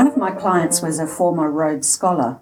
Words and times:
One 0.00 0.08
of 0.08 0.16
my 0.16 0.30
clients 0.30 0.80
was 0.80 0.98
a 0.98 1.06
former 1.06 1.50
Rhodes 1.50 1.86
Scholar. 1.86 2.40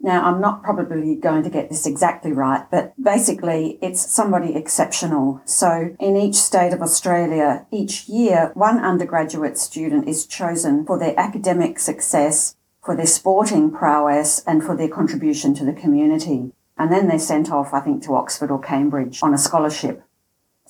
Now, 0.00 0.24
I'm 0.24 0.40
not 0.40 0.64
probably 0.64 1.14
going 1.14 1.44
to 1.44 1.48
get 1.48 1.68
this 1.70 1.86
exactly 1.86 2.32
right, 2.32 2.68
but 2.72 2.92
basically 3.00 3.78
it's 3.80 4.12
somebody 4.12 4.56
exceptional. 4.56 5.40
So 5.44 5.94
in 6.00 6.16
each 6.16 6.34
state 6.34 6.72
of 6.72 6.82
Australia, 6.82 7.68
each 7.70 8.08
year, 8.08 8.50
one 8.54 8.80
undergraduate 8.80 9.58
student 9.58 10.08
is 10.08 10.26
chosen 10.26 10.84
for 10.84 10.98
their 10.98 11.14
academic 11.16 11.78
success, 11.78 12.56
for 12.84 12.96
their 12.96 13.06
sporting 13.06 13.70
prowess, 13.70 14.42
and 14.44 14.64
for 14.64 14.76
their 14.76 14.88
contribution 14.88 15.54
to 15.54 15.64
the 15.64 15.72
community. 15.72 16.50
And 16.76 16.90
then 16.90 17.06
they're 17.06 17.20
sent 17.20 17.52
off, 17.52 17.72
I 17.72 17.78
think, 17.78 18.02
to 18.06 18.16
Oxford 18.16 18.50
or 18.50 18.60
Cambridge 18.60 19.22
on 19.22 19.32
a 19.32 19.38
scholarship. 19.38 20.02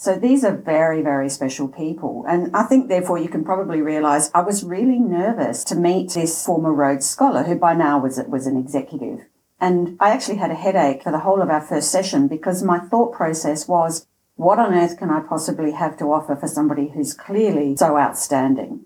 So 0.01 0.15
these 0.15 0.45
are 0.45 0.57
very, 0.57 1.03
very 1.03 1.29
special 1.29 1.67
people. 1.67 2.25
And 2.29 2.55
I 2.55 2.63
think 2.63 2.87
therefore 2.87 3.19
you 3.19 3.29
can 3.29 3.45
probably 3.45 3.83
realize 3.83 4.31
I 4.33 4.43
was 4.43 4.63
really 4.63 5.01
nervous 5.01 5.65
to 5.65 5.75
meet 5.75 6.13
this 6.13 6.47
former 6.47 6.73
Rhodes 6.73 7.05
scholar 7.05 7.43
who 7.43 7.57
by 7.57 7.75
now 7.75 7.99
was, 7.99 8.21
was 8.29 8.47
an 8.47 8.57
executive. 8.57 9.27
And 9.61 9.97
I 9.99 10.11
actually 10.11 10.37
had 10.37 10.53
a 10.53 10.55
headache 10.55 11.03
for 11.03 11.11
the 11.11 11.19
whole 11.19 11.43
of 11.43 11.51
our 11.51 11.61
first 11.61 11.91
session 11.91 12.29
because 12.29 12.63
my 12.63 12.79
thought 12.79 13.13
process 13.13 13.67
was, 13.67 14.07
what 14.37 14.61
on 14.61 14.73
earth 14.73 14.97
can 14.97 15.11
I 15.11 15.19
possibly 15.19 15.73
have 15.73 15.97
to 15.97 16.13
offer 16.13 16.37
for 16.37 16.47
somebody 16.47 16.93
who's 16.95 17.13
clearly 17.13 17.75
so 17.75 17.99
outstanding? 17.99 18.85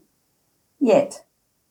Yet, 0.81 1.27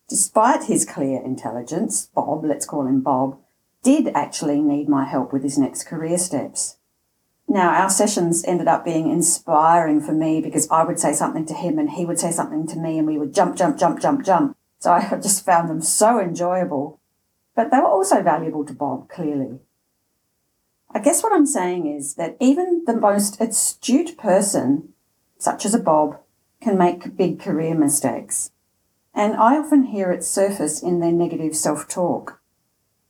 despite 0.08 0.66
his 0.66 0.85
clear 0.85 1.20
intelligence, 1.20 2.12
Bob, 2.13 2.46
let's 2.46 2.68
call 2.68 2.85
him 2.85 3.02
Bob, 3.02 3.40
did 3.82 4.10
actually 4.10 4.62
need 4.62 4.88
my 4.88 5.05
help 5.05 5.34
with 5.34 5.41
his 5.41 5.58
next 5.58 5.85
career 5.85 6.20
steps. 6.20 6.77
Now, 7.52 7.72
our 7.72 7.90
sessions 7.90 8.46
ended 8.46 8.70
up 8.70 8.86
being 8.86 9.12
inspiring 9.12 10.00
for 10.00 10.14
me 10.14 10.40
because 10.40 10.70
I 10.72 10.86
would 10.86 10.98
say 10.98 11.12
something 11.12 11.46
to 11.48 11.54
him 11.54 11.80
and 11.80 11.90
he 11.90 12.05
would 12.05 12.18
say 12.18 12.32
something 12.32 12.66
to 12.68 12.80
me 12.80 12.98
and 12.98 13.05
we 13.05 13.18
would 13.18 13.34
jump, 13.34 13.57
jump, 13.57 13.77
jump, 13.77 13.99
jump, 13.99 14.24
jump. 14.24 14.55
So 14.80 14.94
I 14.94 15.02
just 15.21 15.44
found 15.44 15.70
them 15.70 15.82
so 15.82 16.18
enjoyable. 16.18 17.02
But 17.54 17.70
they 17.70 17.79
were 17.79 17.88
also 17.88 18.24
valuable 18.24 18.63
to 18.63 18.74
Bob, 18.74 19.10
clearly. 19.10 19.60
I 20.91 20.99
guess 20.99 21.22
what 21.22 21.34
I'm 21.34 21.46
saying 21.46 21.94
is 21.94 22.16
that 22.16 22.38
even 22.40 22.85
the 22.88 22.96
most 22.96 23.41
astute 23.41 24.18
person, 24.18 24.94
such 25.38 25.66
as 25.66 25.74
a 25.74 25.79
Bob, 25.79 26.22
can 26.62 26.77
make 26.77 27.18
big 27.18 27.41
career 27.41 27.76
mistakes. 27.76 28.52
And 29.13 29.34
I 29.34 29.57
often 29.57 29.88
hear 29.88 30.10
it 30.13 30.24
surface 30.24 30.82
in 30.82 31.02
their 31.02 31.12
negative 31.12 31.57
self 31.57 31.90
talk. 31.90 32.40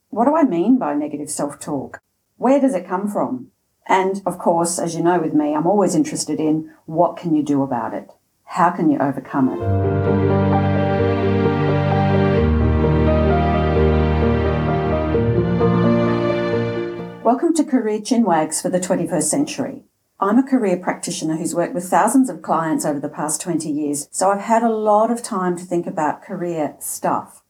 What 0.10 0.26
do 0.26 0.36
I 0.36 0.46
mean 0.46 0.80
by 0.80 0.96
negative 0.96 1.30
self 1.30 1.60
talk? 1.60 2.02
Where 2.38 2.60
does 2.60 2.74
it 2.74 2.88
come 2.88 3.08
from? 3.08 3.51
And 3.88 4.22
of 4.26 4.38
course, 4.38 4.78
as 4.78 4.96
you 4.96 5.02
know 5.02 5.20
with 5.20 5.34
me, 5.34 5.56
I'm 5.56 5.66
always 5.66 5.96
interested 5.96 6.40
in 6.40 6.72
what 6.86 7.18
can 7.18 7.36
you 7.36 7.42
do 7.42 7.64
about 7.64 7.94
it? 7.94 8.12
How 8.44 8.70
can 8.70 8.92
you 8.92 9.00
overcome 9.00 9.50
it? 9.50 9.60
Welcome 17.24 17.54
to 17.56 17.64
Career 17.64 18.00
Chinwags 18.00 18.62
for 18.62 18.70
the 18.70 18.80
21st 18.80 19.24
century. 19.24 19.84
I'm 20.20 20.38
a 20.38 20.48
career 20.48 20.78
practitioner 20.78 21.38
who's 21.38 21.56
worked 21.56 21.74
with 21.74 21.90
thousands 21.90 22.30
of 22.30 22.44
clients 22.44 22.86
over 22.86 23.00
the 23.00 23.10
past 23.10 23.42
20 23.42 23.68
years, 23.70 24.08
so 24.12 24.30
I've 24.30 24.42
had 24.42 24.62
a 24.62 24.70
lot 24.70 25.10
of 25.10 25.24
time 25.24 25.58
to 25.58 25.64
think 25.64 25.88
about 25.88 26.22
career 26.22 26.76
stuff. 26.80 27.42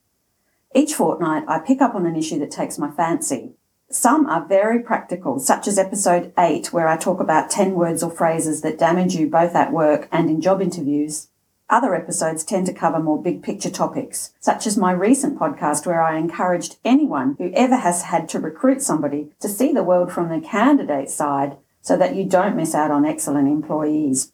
Each 0.73 0.93
fortnight, 0.93 1.43
I 1.49 1.59
pick 1.59 1.81
up 1.81 1.93
on 1.93 2.05
an 2.05 2.15
issue 2.15 2.39
that 2.39 2.51
takes 2.51 2.77
my 2.77 2.89
fancy 2.89 3.55
some 3.95 4.25
are 4.27 4.45
very 4.45 4.79
practical, 4.79 5.39
such 5.39 5.67
as 5.67 5.77
episode 5.77 6.33
8, 6.37 6.71
where 6.73 6.87
I 6.87 6.97
talk 6.97 7.19
about 7.19 7.49
10 7.49 7.73
words 7.73 8.03
or 8.03 8.11
phrases 8.11 8.61
that 8.61 8.77
damage 8.77 9.15
you 9.15 9.29
both 9.29 9.55
at 9.55 9.71
work 9.71 10.07
and 10.11 10.29
in 10.29 10.41
job 10.41 10.61
interviews. 10.61 11.27
Other 11.69 11.95
episodes 11.95 12.43
tend 12.43 12.65
to 12.65 12.73
cover 12.73 12.99
more 12.99 13.21
big 13.21 13.41
picture 13.41 13.69
topics, 13.69 14.33
such 14.39 14.67
as 14.67 14.77
my 14.77 14.91
recent 14.91 15.39
podcast 15.39 15.85
where 15.85 16.01
I 16.01 16.17
encouraged 16.17 16.77
anyone 16.83 17.35
who 17.37 17.51
ever 17.53 17.77
has 17.77 18.03
had 18.03 18.27
to 18.29 18.39
recruit 18.39 18.81
somebody 18.81 19.31
to 19.39 19.47
see 19.47 19.71
the 19.71 19.83
world 19.83 20.11
from 20.11 20.29
the 20.29 20.45
candidate 20.45 21.09
side 21.09 21.57
so 21.81 21.95
that 21.97 22.15
you 22.15 22.25
don't 22.25 22.57
miss 22.57 22.75
out 22.75 22.91
on 22.91 23.05
excellent 23.05 23.47
employees. 23.47 24.33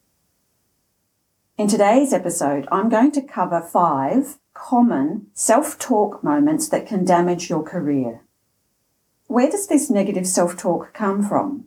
In 1.57 1.67
today's 1.67 2.11
episode, 2.11 2.67
I'm 2.71 2.89
going 2.89 3.11
to 3.11 3.21
cover 3.21 3.61
five 3.61 4.37
common 4.53 5.27
self-talk 5.33 6.23
moments 6.23 6.69
that 6.69 6.87
can 6.87 7.05
damage 7.05 7.49
your 7.49 7.63
career. 7.63 8.21
Where 9.27 9.49
does 9.49 9.67
this 9.67 9.89
negative 9.89 10.25
self-talk 10.25 10.93
come 10.93 11.21
from? 11.21 11.65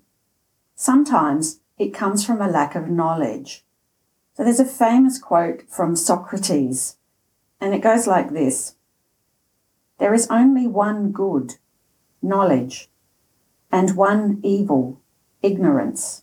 Sometimes 0.75 1.61
it 1.79 1.93
comes 1.93 2.25
from 2.25 2.41
a 2.41 2.49
lack 2.49 2.75
of 2.75 2.89
knowledge. 2.89 3.67
So 4.35 4.45
there's 4.45 4.61
a 4.61 4.65
famous 4.65 5.19
quote 5.19 5.65
from 5.69 5.95
Socrates, 5.95 6.97
and 7.61 7.75
it 7.75 7.83
goes 7.83 8.07
like 8.07 8.33
this. 8.33 8.77
There 9.99 10.15
is 10.15 10.27
only 10.31 10.67
one 10.67 11.13
good, 11.13 11.57
knowledge, 12.23 12.89
and 13.71 13.95
one 13.95 14.41
evil, 14.43 15.03
ignorance. 15.43 16.23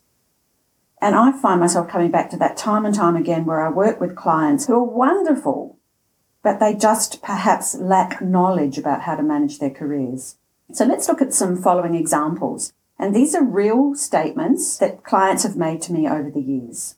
And 1.00 1.14
I 1.14 1.32
find 1.32 1.60
myself 1.60 1.88
coming 1.88 2.10
back 2.10 2.32
to 2.32 2.38
that 2.38 2.58
time 2.58 2.84
and 2.84 2.96
time 2.96 3.16
again 3.16 3.46
where 3.46 3.64
I 3.64 3.70
work 3.70 4.02
with 4.02 4.16
clients 4.16 4.66
who 4.66 4.74
are 4.74 4.84
wonderful, 4.84 5.78
but 6.42 6.60
they 6.60 6.74
just 6.74 7.22
perhaps 7.22 7.76
lack 7.76 8.24
knowledge 8.24 8.80
about 8.80 9.02
how 9.02 9.16
to 9.16 9.22
manage 9.22 9.60
their 9.60 9.70
careers. 9.70 10.38
So 10.72 10.86
let's 10.86 11.08
look 11.08 11.22
at 11.22 11.34
some 11.34 11.62
following 11.62 11.96
examples. 11.96 12.74
And 13.00 13.16
these 13.16 13.36
are 13.36 13.44
real 13.44 13.96
statements 13.96 14.78
that 14.78 15.04
clients 15.04 15.44
have 15.44 15.56
made 15.56 15.82
to 15.84 15.94
me 15.94 16.08
over 16.08 16.32
the 16.32 16.42
years. 16.42 16.96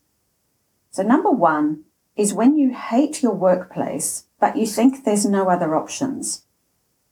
So 0.91 1.03
number 1.03 1.31
one 1.31 1.83
is 2.15 2.33
when 2.33 2.57
you 2.57 2.73
hate 2.73 3.21
your 3.21 3.33
workplace, 3.33 4.25
but 4.39 4.57
you 4.57 4.65
think 4.65 5.03
there's 5.03 5.25
no 5.25 5.49
other 5.49 5.75
options. 5.75 6.45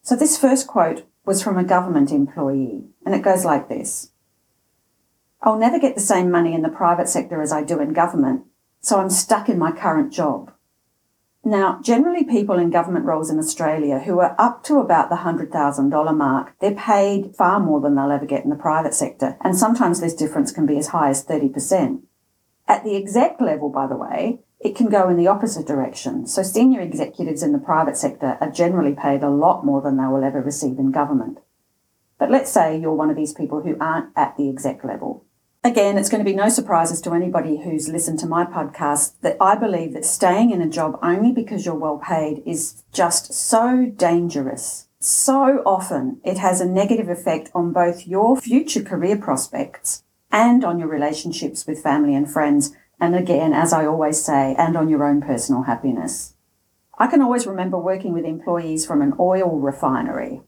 So 0.01 0.15
this 0.15 0.37
first 0.37 0.67
quote 0.67 1.05
was 1.25 1.43
from 1.43 1.57
a 1.57 1.63
government 1.63 2.11
employee 2.11 2.85
and 3.05 3.13
it 3.13 3.21
goes 3.21 3.43
like 3.43 3.67
this. 3.67 4.11
I'll 5.41 5.59
never 5.59 5.79
get 5.79 5.95
the 5.95 6.01
same 6.01 6.31
money 6.31 6.53
in 6.53 6.61
the 6.61 6.69
private 6.69 7.09
sector 7.09 7.41
as 7.41 7.51
I 7.51 7.63
do 7.63 7.79
in 7.79 7.93
government, 7.93 8.45
so 8.81 8.99
I'm 8.99 9.09
stuck 9.09 9.49
in 9.49 9.59
my 9.59 9.71
current 9.71 10.11
job. 10.11 10.51
Now, 11.47 11.79
generally 11.81 12.25
people 12.25 12.59
in 12.59 12.71
government 12.71 13.05
roles 13.05 13.29
in 13.29 13.39
Australia 13.39 13.99
who 13.99 14.19
are 14.19 14.35
up 14.37 14.65
to 14.65 14.79
about 14.79 15.09
the 15.09 15.15
$100,000 15.15 16.17
mark, 16.17 16.53
they're 16.59 16.75
paid 16.75 17.33
far 17.37 17.61
more 17.61 17.79
than 17.79 17.95
they'll 17.95 18.11
ever 18.11 18.25
get 18.25 18.43
in 18.43 18.49
the 18.49 18.57
private 18.57 18.93
sector. 18.93 19.37
And 19.39 19.57
sometimes 19.57 20.01
this 20.01 20.13
difference 20.13 20.51
can 20.51 20.65
be 20.65 20.77
as 20.77 20.87
high 20.87 21.09
as 21.09 21.25
30%. 21.25 22.01
At 22.67 22.83
the 22.83 22.97
exec 22.97 23.39
level, 23.39 23.69
by 23.69 23.87
the 23.87 23.95
way, 23.95 24.41
it 24.59 24.75
can 24.75 24.89
go 24.89 25.07
in 25.07 25.15
the 25.15 25.29
opposite 25.29 25.65
direction. 25.65 26.27
So 26.27 26.43
senior 26.43 26.81
executives 26.81 27.41
in 27.41 27.53
the 27.53 27.59
private 27.59 27.95
sector 27.95 28.37
are 28.41 28.51
generally 28.51 28.93
paid 28.93 29.23
a 29.23 29.29
lot 29.29 29.65
more 29.65 29.81
than 29.81 29.95
they 29.95 30.07
will 30.07 30.25
ever 30.25 30.41
receive 30.41 30.77
in 30.77 30.91
government. 30.91 31.37
But 32.19 32.29
let's 32.29 32.51
say 32.51 32.77
you're 32.77 32.91
one 32.91 33.09
of 33.09 33.15
these 33.15 33.31
people 33.31 33.61
who 33.61 33.77
aren't 33.79 34.09
at 34.17 34.35
the 34.35 34.49
exec 34.49 34.83
level. 34.83 35.23
Again, 35.63 35.97
it's 35.97 36.07
going 36.09 36.23
to 36.23 36.29
be 36.29 36.35
no 36.35 36.49
surprises 36.49 37.01
to 37.01 37.13
anybody 37.13 37.57
who's 37.57 37.89
listened 37.89 38.19
to 38.19 38.27
my 38.27 38.45
podcast 38.45 39.13
that 39.21 39.37
I 39.41 39.55
believe 39.55 39.93
that 39.93 40.05
staying 40.05 40.51
in 40.51 40.61
a 40.61 40.69
job 40.69 40.97
only 41.01 41.31
because 41.31 41.65
you're 41.65 41.75
well 41.75 41.97
paid 41.97 42.41
is 42.45 42.83
just 42.93 43.33
so 43.33 43.91
dangerous. 43.95 44.87
So 44.99 45.61
often 45.65 46.21
it 46.23 46.37
has 46.37 46.61
a 46.61 46.65
negative 46.65 47.09
effect 47.09 47.49
on 47.53 47.73
both 47.73 48.07
your 48.07 48.37
future 48.39 48.83
career 48.83 49.17
prospects 49.17 50.03
and 50.31 50.63
on 50.63 50.79
your 50.79 50.87
relationships 50.87 51.65
with 51.67 51.83
family 51.83 52.15
and 52.15 52.31
friends. 52.31 52.73
And 52.99 53.15
again, 53.15 53.51
as 53.51 53.73
I 53.73 53.85
always 53.85 54.23
say, 54.23 54.55
and 54.57 54.77
on 54.77 54.89
your 54.89 55.03
own 55.03 55.21
personal 55.21 55.63
happiness. 55.63 56.35
I 56.97 57.07
can 57.07 57.21
always 57.21 57.45
remember 57.45 57.77
working 57.77 58.13
with 58.13 58.25
employees 58.25 58.85
from 58.85 59.01
an 59.01 59.13
oil 59.19 59.59
refinery 59.59 60.41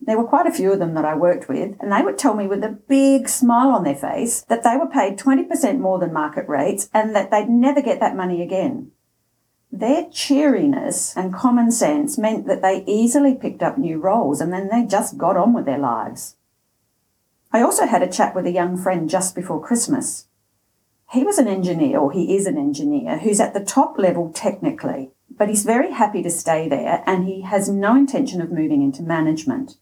there 0.00 0.16
were 0.16 0.26
quite 0.26 0.46
a 0.46 0.52
few 0.52 0.72
of 0.72 0.78
them 0.78 0.94
that 0.94 1.04
I 1.04 1.14
worked 1.14 1.48
with, 1.48 1.76
and 1.80 1.92
they 1.92 2.02
would 2.02 2.18
tell 2.18 2.34
me 2.34 2.46
with 2.46 2.62
a 2.62 2.78
big 2.88 3.28
smile 3.28 3.70
on 3.70 3.84
their 3.84 3.96
face 3.96 4.42
that 4.42 4.62
they 4.62 4.76
were 4.76 4.88
paid 4.88 5.18
20% 5.18 5.80
more 5.80 5.98
than 5.98 6.12
market 6.12 6.48
rates 6.48 6.88
and 6.94 7.14
that 7.14 7.30
they'd 7.30 7.48
never 7.48 7.82
get 7.82 8.00
that 8.00 8.16
money 8.16 8.40
again. 8.40 8.92
Their 9.70 10.08
cheeriness 10.10 11.14
and 11.16 11.34
common 11.34 11.70
sense 11.70 12.16
meant 12.16 12.46
that 12.46 12.62
they 12.62 12.84
easily 12.86 13.34
picked 13.34 13.62
up 13.62 13.76
new 13.76 13.98
roles 13.98 14.40
and 14.40 14.52
then 14.52 14.68
they 14.68 14.84
just 14.84 15.18
got 15.18 15.36
on 15.36 15.52
with 15.52 15.66
their 15.66 15.78
lives. 15.78 16.36
I 17.52 17.60
also 17.60 17.86
had 17.86 18.02
a 18.02 18.10
chat 18.10 18.34
with 18.34 18.46
a 18.46 18.52
young 18.52 18.76
friend 18.76 19.10
just 19.10 19.34
before 19.34 19.60
Christmas. 19.62 20.26
He 21.10 21.24
was 21.24 21.38
an 21.38 21.48
engineer, 21.48 21.98
or 21.98 22.12
he 22.12 22.36
is 22.36 22.46
an 22.46 22.58
engineer, 22.58 23.18
who's 23.18 23.40
at 23.40 23.54
the 23.54 23.64
top 23.64 23.98
level 23.98 24.30
technically, 24.32 25.10
but 25.30 25.48
he's 25.48 25.64
very 25.64 25.92
happy 25.92 26.22
to 26.22 26.30
stay 26.30 26.68
there 26.68 27.02
and 27.06 27.26
he 27.26 27.42
has 27.42 27.68
no 27.68 27.96
intention 27.96 28.40
of 28.40 28.52
moving 28.52 28.82
into 28.82 29.02
management. 29.02 29.76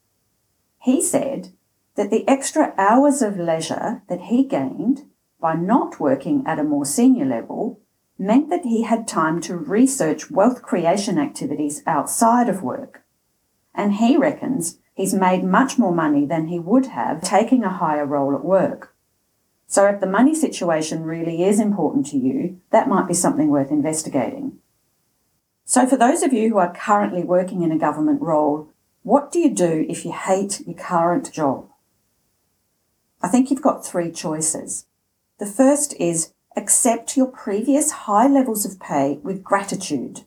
He 0.87 1.03
said 1.03 1.49
that 1.97 2.11
the 2.11 2.27
extra 2.29 2.73
hours 2.79 3.21
of 3.21 3.41
leisure 3.41 4.03
that 4.09 4.21
he 4.31 4.44
gained 4.44 5.06
by 5.41 5.56
not 5.56 5.99
working 5.99 6.44
at 6.47 6.61
a 6.61 6.62
more 6.62 6.85
senior 6.85 7.25
level 7.25 7.81
meant 8.17 8.50
that 8.50 8.62
he 8.62 8.85
had 8.85 9.09
time 9.09 9.41
to 9.41 9.56
research 9.56 10.31
wealth 10.31 10.62
creation 10.62 11.19
activities 11.19 11.83
outside 11.88 12.49
of 12.49 12.62
work. 12.62 13.03
And 13.75 13.94
he 13.94 14.17
reckons 14.17 14.79
he's 14.94 15.12
made 15.12 15.43
much 15.43 15.77
more 15.77 15.93
money 15.93 16.25
than 16.25 16.47
he 16.47 16.61
would 16.61 16.87
have 16.87 17.21
taking 17.21 17.65
a 17.65 17.79
higher 17.79 18.06
role 18.06 18.37
at 18.37 18.44
work. 18.44 18.94
So 19.67 19.87
if 19.87 19.99
the 19.99 20.06
money 20.06 20.37
situation 20.37 21.03
really 21.03 21.43
is 21.43 21.59
important 21.59 22.06
to 22.11 22.17
you, 22.17 22.61
that 22.71 22.88
might 22.88 23.09
be 23.09 23.15
something 23.15 23.49
worth 23.49 23.73
investigating. 23.73 24.59
So, 25.65 25.85
for 25.85 25.97
those 25.97 26.23
of 26.23 26.33
you 26.33 26.49
who 26.49 26.59
are 26.59 26.73
currently 26.73 27.25
working 27.25 27.62
in 27.62 27.73
a 27.73 27.77
government 27.77 28.23
role, 28.23 28.71
what 29.06 29.31
do 29.31 29.38
you 29.38 29.55
do 29.55 29.87
if 29.88 30.05
you 30.05 30.11
hate 30.11 30.67
your 30.67 30.75
current 30.75 31.31
job? 31.32 31.69
I 33.23 33.29
think 33.29 33.53
you've 33.53 33.62
got 33.62 33.87
three 33.87 34.11
choices. 34.11 34.87
The 35.38 35.47
first 35.47 35.94
is 36.00 36.32
accept 36.56 37.17
your 37.17 37.29
previous 37.29 37.93
high 37.93 38.26
levels 38.26 38.67
of 38.67 38.81
pay 38.81 39.20
with 39.23 39.44
gratitude, 39.44 40.23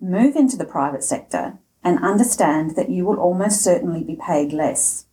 move 0.00 0.34
into 0.34 0.56
the 0.56 0.64
private 0.64 1.04
sector, 1.04 1.58
and 1.84 2.04
understand 2.04 2.74
that 2.74 2.90
you 2.90 3.04
will 3.04 3.20
almost 3.20 3.62
certainly 3.62 4.02
be 4.02 4.16
paid 4.16 4.52
less. 4.52 5.06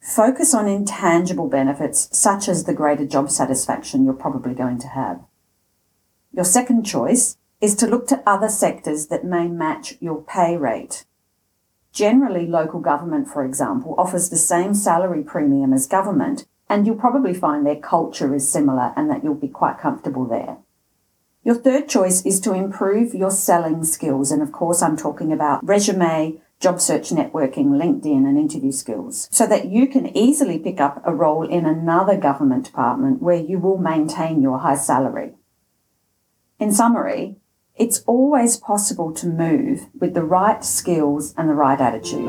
Focus 0.00 0.52
on 0.52 0.66
intangible 0.66 1.48
benefits 1.48 2.08
such 2.10 2.48
as 2.48 2.64
the 2.64 2.74
greater 2.74 3.06
job 3.06 3.30
satisfaction 3.30 4.04
you're 4.04 4.12
probably 4.12 4.54
going 4.54 4.80
to 4.80 4.88
have. 4.88 5.20
Your 6.32 6.44
second 6.44 6.82
choice 6.82 7.38
is 7.60 7.76
to 7.76 7.86
look 7.86 8.08
to 8.08 8.28
other 8.28 8.48
sectors 8.48 9.06
that 9.06 9.24
may 9.24 9.46
match 9.46 9.94
your 10.00 10.20
pay 10.20 10.56
rate. 10.56 11.04
Generally, 11.96 12.46
local 12.48 12.80
government, 12.80 13.26
for 13.26 13.42
example, 13.42 13.94
offers 13.96 14.28
the 14.28 14.36
same 14.36 14.74
salary 14.74 15.22
premium 15.22 15.72
as 15.72 15.86
government, 15.86 16.46
and 16.68 16.86
you'll 16.86 16.94
probably 16.94 17.32
find 17.32 17.64
their 17.64 17.80
culture 17.80 18.34
is 18.34 18.46
similar 18.46 18.92
and 18.94 19.08
that 19.08 19.24
you'll 19.24 19.34
be 19.34 19.48
quite 19.48 19.78
comfortable 19.78 20.26
there. 20.26 20.58
Your 21.42 21.54
third 21.54 21.88
choice 21.88 22.26
is 22.26 22.38
to 22.40 22.52
improve 22.52 23.14
your 23.14 23.30
selling 23.30 23.82
skills, 23.82 24.30
and 24.30 24.42
of 24.42 24.52
course, 24.52 24.82
I'm 24.82 24.98
talking 24.98 25.32
about 25.32 25.66
resume, 25.66 26.38
job 26.60 26.82
search 26.82 27.08
networking, 27.08 27.80
LinkedIn, 27.80 28.28
and 28.28 28.36
interview 28.36 28.72
skills, 28.72 29.26
so 29.32 29.46
that 29.46 29.68
you 29.68 29.88
can 29.88 30.14
easily 30.14 30.58
pick 30.58 30.82
up 30.82 31.00
a 31.02 31.14
role 31.14 31.48
in 31.48 31.64
another 31.64 32.18
government 32.18 32.66
department 32.66 33.22
where 33.22 33.40
you 33.40 33.58
will 33.58 33.78
maintain 33.78 34.42
your 34.42 34.58
high 34.58 34.76
salary. 34.76 35.32
In 36.58 36.72
summary, 36.72 37.36
it's 37.76 38.02
always 38.06 38.56
possible 38.56 39.12
to 39.12 39.26
move 39.26 39.88
with 39.98 40.14
the 40.14 40.24
right 40.24 40.64
skills 40.64 41.34
and 41.36 41.48
the 41.48 41.54
right 41.54 41.78
attitude. 41.78 42.26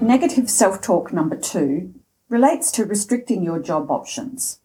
Negative 0.00 0.48
self 0.48 0.80
talk 0.80 1.12
number 1.12 1.36
two 1.36 1.94
relates 2.28 2.70
to 2.72 2.84
restricting 2.84 3.42
your 3.42 3.60
job 3.60 3.90
options. 3.90 4.60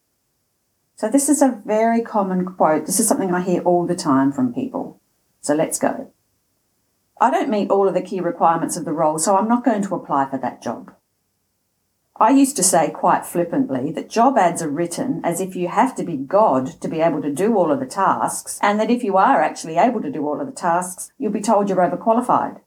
So, 0.95 1.09
this 1.09 1.27
is 1.27 1.41
a 1.41 1.59
very 1.65 2.01
common 2.01 2.45
quote. 2.45 2.85
This 2.85 2.99
is 2.99 3.07
something 3.07 3.33
I 3.33 3.41
hear 3.41 3.63
all 3.63 3.88
the 3.88 3.95
time 3.95 4.31
from 4.31 4.53
people. 4.53 5.01
So, 5.41 5.55
let's 5.55 5.79
go. 5.79 6.11
I 7.19 7.31
don't 7.31 7.49
meet 7.49 7.71
all 7.71 7.88
of 7.88 7.95
the 7.95 8.03
key 8.03 8.19
requirements 8.19 8.77
of 8.77 8.85
the 8.85 8.93
role, 8.93 9.17
so 9.17 9.35
I'm 9.35 9.47
not 9.47 9.65
going 9.65 9.81
to 9.81 9.95
apply 9.95 10.29
for 10.29 10.38
that 10.38 10.61
job. 10.61 10.93
I 12.21 12.29
used 12.29 12.56
to 12.57 12.63
say 12.63 12.91
quite 12.91 13.25
flippantly 13.25 13.91
that 13.94 14.07
job 14.07 14.38
ads 14.38 14.62
are 14.62 14.69
written 14.69 15.21
as 15.23 15.41
if 15.41 15.56
you 15.56 15.69
have 15.69 15.95
to 15.95 16.03
be 16.03 16.18
God 16.18 16.79
to 16.79 16.88
be 16.88 17.01
able 17.01 17.19
to 17.23 17.33
do 17.33 17.57
all 17.57 17.71
of 17.71 17.79
the 17.79 17.88
tasks, 17.88 18.59
and 18.62 18.79
that 18.79 18.91
if 18.91 19.03
you 19.03 19.18
are 19.18 19.41
actually 19.41 19.77
able 19.77 20.03
to 20.03 20.12
do 20.12 20.27
all 20.27 20.39
of 20.39 20.45
the 20.45 20.53
tasks, 20.53 21.12
you'll 21.18 21.31
be 21.31 21.41
told 21.41 21.68
you're 21.68 21.79
overqualified. 21.79 22.62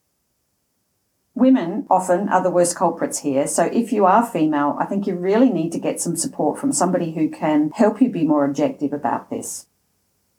Women 1.36 1.86
often 1.88 2.28
are 2.30 2.42
the 2.42 2.50
worst 2.50 2.74
culprits 2.74 3.20
here, 3.20 3.46
so 3.46 3.66
if 3.66 3.92
you 3.92 4.06
are 4.06 4.26
female, 4.26 4.76
I 4.80 4.86
think 4.86 5.06
you 5.06 5.14
really 5.14 5.50
need 5.50 5.70
to 5.70 5.78
get 5.78 6.00
some 6.00 6.16
support 6.16 6.58
from 6.58 6.72
somebody 6.72 7.12
who 7.12 7.30
can 7.30 7.70
help 7.76 8.00
you 8.00 8.10
be 8.10 8.26
more 8.26 8.44
objective 8.44 8.92
about 8.92 9.30
this. 9.30 9.68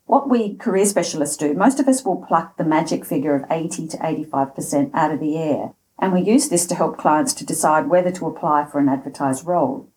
What 0.04 0.28
we 0.28 0.56
career 0.56 0.84
specialists 0.84 1.38
do, 1.38 1.54
most 1.54 1.80
of 1.80 1.88
us 1.88 2.04
will 2.04 2.22
pluck 2.28 2.58
the 2.58 2.64
magic 2.64 3.06
figure 3.06 3.34
of 3.34 3.50
80 3.50 3.88
to 3.88 3.96
85% 3.96 4.90
out 4.92 5.10
of 5.10 5.20
the 5.20 5.38
air 5.38 5.72
and 5.98 6.12
we 6.12 6.20
use 6.20 6.48
this 6.48 6.66
to 6.66 6.74
help 6.74 6.98
clients 6.98 7.32
to 7.34 7.46
decide 7.46 7.88
whether 7.88 8.10
to 8.12 8.26
apply 8.26 8.66
for 8.66 8.78
an 8.78 8.88
advertised 8.88 9.46
role. 9.46 9.88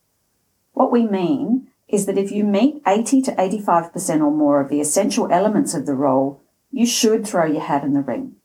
What 0.72 0.92
we 0.92 1.06
mean 1.06 1.68
is 1.88 2.06
that 2.06 2.18
if 2.18 2.30
you 2.30 2.44
meet 2.44 2.82
80 2.86 3.22
to 3.22 3.32
85% 3.32 4.20
or 4.20 4.30
more 4.30 4.60
of 4.60 4.68
the 4.68 4.80
essential 4.80 5.30
elements 5.30 5.74
of 5.74 5.86
the 5.86 5.94
role, 5.94 6.40
you 6.70 6.86
should 6.86 7.26
throw 7.26 7.44
your 7.44 7.62
hat 7.62 7.84
in 7.84 7.94
the 7.94 8.00
ring. 8.00 8.36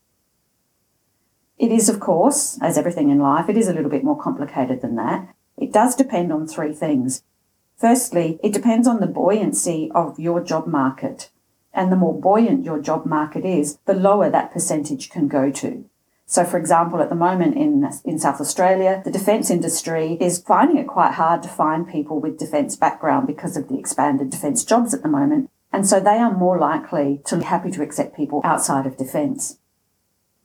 It 1.58 1.72
is, 1.72 1.88
of 1.88 2.00
course, 2.00 2.60
as 2.62 2.78
everything 2.78 3.10
in 3.10 3.20
life, 3.20 3.48
it 3.48 3.58
is 3.58 3.68
a 3.68 3.74
little 3.74 3.90
bit 3.90 4.04
more 4.04 4.20
complicated 4.20 4.82
than 4.82 4.96
that. 4.96 5.34
It 5.58 5.72
does 5.72 5.96
depend 5.96 6.34
on 6.34 6.48
three 6.48 6.74
things. 6.74 7.24
Firstly, 7.78 8.40
it 8.44 8.52
depends 8.52 8.88
on 8.88 9.00
the 9.00 9.08
buoyancy 9.08 9.90
of 9.94 10.20
your 10.20 10.44
job 10.44 10.68
market. 10.68 11.30
And 11.74 11.92
the 11.92 11.98
more 11.98 12.20
buoyant 12.20 12.66
your 12.66 12.82
job 12.82 13.06
market 13.06 13.46
is, 13.46 13.78
the 13.86 13.94
lower 13.94 14.30
that 14.30 14.52
percentage 14.52 15.10
can 15.10 15.28
go 15.28 15.52
to. 15.52 15.86
So, 16.28 16.44
for 16.44 16.58
example, 16.58 17.02
at 17.02 17.10
the 17.10 17.16
moment 17.16 17.56
in, 17.56 17.88
in 18.04 18.18
South 18.18 18.42
Australia, 18.42 19.02
the 19.06 19.12
defence 19.12 19.52
industry 19.52 20.18
is 20.20 20.42
finding 20.42 20.78
it 20.78 20.88
quite 20.88 21.14
hard 21.14 21.44
to 21.44 21.50
find 21.50 21.88
people 21.88 22.20
with 22.20 22.40
defence 22.40 22.76
background 22.76 23.28
because 23.28 23.56
of 23.56 23.68
the 23.68 23.78
expanded 23.78 24.32
defence 24.32 24.66
jobs 24.66 24.94
at 24.94 25.04
the 25.04 25.08
moment. 25.08 25.52
And 25.72 25.88
so 25.88 26.00
they 26.00 26.18
are 26.18 26.36
more 26.36 26.58
likely 26.58 27.22
to 27.26 27.38
be 27.38 27.44
happy 27.44 27.70
to 27.72 27.84
accept 27.84 28.16
people 28.16 28.42
outside 28.44 28.88
of 28.88 28.98
defence. 28.98 29.60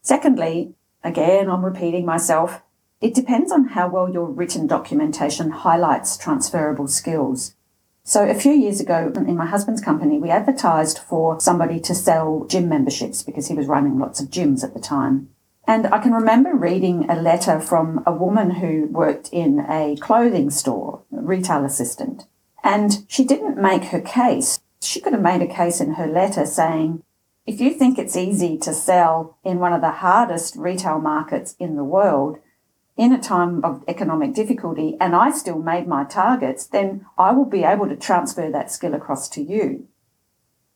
Secondly, 0.03 0.75
again, 1.03 1.49
I'm 1.49 1.65
repeating 1.65 2.05
myself, 2.05 2.61
it 3.00 3.15
depends 3.15 3.50
on 3.50 3.69
how 3.69 3.88
well 3.88 4.11
your 4.11 4.26
written 4.26 4.67
documentation 4.67 5.50
highlights 5.50 6.19
transferable 6.19 6.88
skills. 6.88 7.55
So 8.03 8.29
a 8.29 8.35
few 8.35 8.53
years 8.53 8.81
ago 8.81 9.12
in 9.15 9.37
my 9.37 9.47
husband's 9.47 9.81
company, 9.81 10.19
we 10.19 10.31
advertised 10.31 10.99
for 10.99 11.41
somebody 11.41 11.81
to 11.81 11.94
sell 11.94 12.44
gym 12.49 12.69
memberships 12.69 13.23
because 13.23 13.47
he 13.49 13.55
was 13.55 13.67
running 13.67 13.99
lots 13.99 14.21
of 14.21 14.29
gyms 14.29 14.62
at 14.62 14.75
the 14.75 14.81
time. 14.81 15.31
And 15.71 15.87
I 15.87 16.01
can 16.01 16.13
remember 16.13 16.53
reading 16.53 17.09
a 17.09 17.15
letter 17.15 17.61
from 17.61 18.03
a 18.05 18.11
woman 18.11 18.51
who 18.51 18.89
worked 18.91 19.29
in 19.31 19.61
a 19.69 19.95
clothing 20.01 20.51
store, 20.51 21.03
a 21.17 21.23
retail 21.23 21.65
assistant. 21.65 22.25
And 22.65 23.07
she 23.07 23.23
didn't 23.23 23.57
make 23.57 23.85
her 23.85 24.01
case. 24.01 24.59
She 24.83 25.01
could 25.01 25.13
have 25.13 25.23
made 25.23 25.43
a 25.43 25.47
case 25.47 25.81
in 25.81 25.95
her 25.95 26.09
letter 26.09 26.45
saying, 26.45 27.05
if 27.47 27.61
you 27.61 27.71
think 27.73 28.01
it's 28.01 28.17
easy 28.17 28.59
to 28.59 28.75
sell 28.75 29.39
in 29.45 29.61
one 29.61 29.73
of 29.73 29.81
the 29.81 29.93
hardest 29.93 30.57
retail 30.57 30.99
markets 30.99 31.55
in 31.61 31.77
the 31.77 31.85
world, 31.85 32.39
in 32.97 33.13
a 33.13 33.23
time 33.23 33.65
of 33.65 33.85
economic 33.87 34.35
difficulty, 34.35 34.97
and 35.01 35.15
I 35.15 35.31
still 35.31 35.61
made 35.61 35.87
my 35.87 36.03
targets, 36.03 36.67
then 36.67 37.07
I 37.17 37.31
will 37.31 37.45
be 37.45 37.63
able 37.63 37.89
to 37.89 37.95
transfer 37.95 38.51
that 38.51 38.73
skill 38.73 38.93
across 38.93 39.29
to 39.29 39.41
you. 39.41 39.87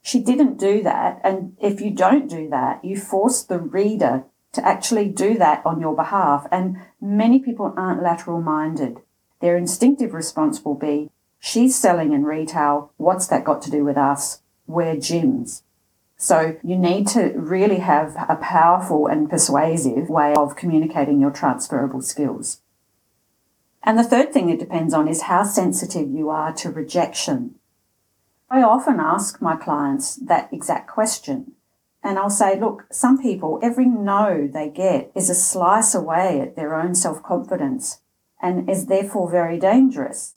She 0.02 0.20
didn't 0.20 0.56
do 0.56 0.84
that. 0.84 1.20
And 1.24 1.56
if 1.60 1.80
you 1.80 1.90
don't 1.90 2.30
do 2.30 2.48
that, 2.50 2.84
you 2.84 2.96
force 2.96 3.42
the 3.42 3.58
reader 3.58 4.26
to 4.54 4.66
actually 4.66 5.08
do 5.08 5.36
that 5.38 5.64
on 5.64 5.80
your 5.80 5.94
behalf. 5.94 6.46
And 6.50 6.80
many 7.00 7.38
people 7.38 7.74
aren't 7.76 8.02
lateral 8.02 8.40
minded. 8.40 8.98
Their 9.40 9.56
instinctive 9.56 10.14
response 10.14 10.64
will 10.64 10.74
be, 10.74 11.10
she's 11.38 11.76
selling 11.76 12.12
in 12.12 12.24
retail. 12.24 12.92
What's 12.96 13.26
that 13.28 13.44
got 13.44 13.62
to 13.62 13.70
do 13.70 13.84
with 13.84 13.96
us? 13.96 14.40
We're 14.66 14.96
gyms. 14.96 15.62
So 16.16 16.56
you 16.62 16.78
need 16.78 17.06
to 17.08 17.32
really 17.36 17.80
have 17.80 18.16
a 18.28 18.36
powerful 18.36 19.06
and 19.06 19.28
persuasive 19.28 20.08
way 20.08 20.34
of 20.34 20.56
communicating 20.56 21.20
your 21.20 21.30
transferable 21.30 22.00
skills. 22.00 22.60
And 23.82 23.98
the 23.98 24.04
third 24.04 24.32
thing 24.32 24.48
it 24.48 24.58
depends 24.58 24.94
on 24.94 25.08
is 25.08 25.22
how 25.22 25.44
sensitive 25.44 26.08
you 26.08 26.30
are 26.30 26.52
to 26.54 26.70
rejection. 26.70 27.56
I 28.48 28.62
often 28.62 29.00
ask 29.00 29.42
my 29.42 29.56
clients 29.56 30.14
that 30.16 30.48
exact 30.52 30.88
question. 30.88 31.52
And 32.04 32.18
I'll 32.18 32.28
say, 32.28 32.60
look, 32.60 32.84
some 32.92 33.20
people, 33.20 33.58
every 33.62 33.86
no 33.86 34.46
they 34.46 34.68
get 34.68 35.10
is 35.14 35.30
a 35.30 35.34
slice 35.34 35.94
away 35.94 36.38
at 36.38 36.54
their 36.54 36.74
own 36.74 36.94
self 36.94 37.22
confidence 37.22 38.02
and 38.42 38.68
is 38.68 38.86
therefore 38.86 39.30
very 39.30 39.58
dangerous. 39.58 40.34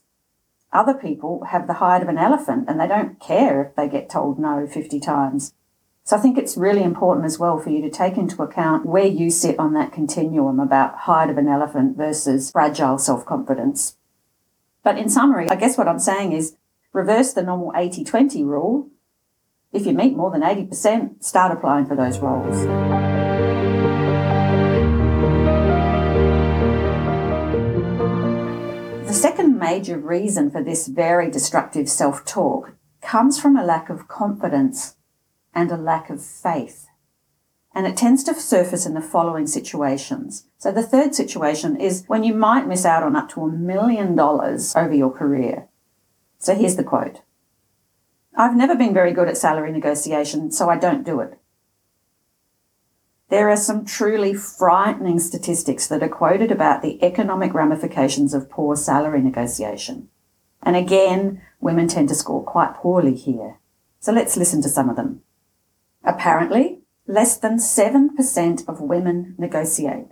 Other 0.72 0.94
people 0.94 1.44
have 1.50 1.68
the 1.68 1.74
hide 1.74 2.02
of 2.02 2.08
an 2.08 2.18
elephant 2.18 2.66
and 2.70 2.80
they 2.80 2.88
don't 2.88 3.20
care 3.20 3.62
if 3.62 3.76
they 3.76 3.90
get 3.90 4.10
told 4.10 4.40
no 4.40 4.66
50 4.66 5.00
times. 5.02 5.54
So 6.06 6.16
I 6.16 6.22
think 6.22 6.38
it's 6.38 6.56
really 6.56 6.84
important 6.84 7.26
as 7.26 7.38
well 7.38 7.60
for 7.60 7.70
you 7.70 7.82
to 7.82 7.90
take 7.90 8.16
into 8.16 8.42
account 8.42 8.86
where 8.86 9.06
you 9.06 9.30
sit 9.30 9.60
on 9.60 9.74
that 9.74 9.92
continuum 9.92 10.62
about 10.62 11.00
hide 11.00 11.30
of 11.30 11.38
an 11.38 11.50
elephant 11.50 11.98
versus 11.98 12.50
fragile 12.52 12.98
self 12.98 13.26
confidence. 13.26 13.98
But 14.84 14.98
in 14.98 15.10
summary, 15.10 15.50
I 15.50 15.56
guess 15.56 15.78
what 15.78 15.90
I'm 15.90 16.00
saying 16.00 16.32
is 16.32 16.56
reverse 16.94 17.34
the 17.34 17.44
normal 17.44 17.74
80 17.76 18.06
20 18.06 18.46
rule 18.46 18.90
if 19.72 19.86
you 19.86 19.94
meet 19.94 20.16
more 20.16 20.32
than 20.32 20.42
80%, 20.42 21.24
start 21.24 21.52
applying 21.52 21.86
for 21.86 21.96
those 21.96 22.20
roles. 22.20 22.66
The 29.08 29.14
second 29.14 29.58
major 29.58 29.98
reason 29.98 30.52
for 30.52 30.64
this 30.64 30.88
very 30.88 31.30
destructive 31.30 31.90
self 31.90 32.24
talk 32.26 32.74
comes 33.02 33.40
from 33.40 33.58
a 33.58 33.64
lack 33.64 33.90
of 33.90 34.08
confidence 34.08 34.96
and 35.54 35.72
a 35.72 35.78
lack 35.78 36.10
of 36.10 36.24
faith. 36.24 36.88
And 37.74 37.86
it 37.86 37.98
tends 37.98 38.24
to 38.24 38.34
surface 38.34 38.86
in 38.86 38.96
the 38.96 39.02
following 39.02 39.48
situations. 39.48 40.48
So 40.58 40.72
the 40.72 40.84
third 40.84 41.14
situation 41.14 41.80
is 41.80 42.04
when 42.08 42.24
you 42.24 42.34
might 42.34 42.68
miss 42.68 42.86
out 42.86 43.04
on 43.04 43.16
up 43.16 43.30
to 43.30 43.42
a 43.42 43.52
million 43.52 44.16
dollars 44.16 44.76
over 44.76 44.94
your 44.94 45.12
career. 45.12 45.68
So 46.40 46.56
here's 46.56 46.76
the 46.76 46.84
quote. 46.84 47.22
I've 48.40 48.56
never 48.56 48.76
been 48.76 48.94
very 48.94 49.14
good 49.14 49.28
at 49.28 49.36
salary 49.36 49.72
negotiation, 49.72 50.52
so 50.52 50.70
I 50.70 50.78
don't 50.78 51.04
do 51.04 51.20
it. 51.22 51.40
There 53.30 53.50
are 53.50 53.58
some 53.58 53.84
truly 53.84 54.36
frightening 54.36 55.20
statistics 55.20 55.88
that 55.88 56.04
are 56.04 56.08
quoted 56.08 56.52
about 56.52 56.84
the 56.84 57.04
economic 57.04 57.56
ramifications 57.56 58.36
of 58.36 58.50
poor 58.50 58.76
salary 58.76 59.22
negotiation. 59.22 60.10
And 60.62 60.76
again, 60.76 61.42
women 61.60 61.88
tend 61.88 62.10
to 62.10 62.16
score 62.16 62.44
quite 62.44 62.76
poorly 62.76 63.16
here. 63.16 63.58
So 64.00 64.12
let's 64.12 64.38
listen 64.38 64.62
to 64.62 64.70
some 64.70 64.88
of 64.88 64.96
them. 64.96 65.24
Apparently, 66.04 66.82
less 67.08 67.38
than 67.38 67.58
7% 67.58 68.70
of 68.70 68.82
women 68.82 69.34
negotiate. 69.40 70.12